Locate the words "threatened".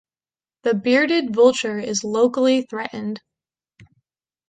2.63-3.21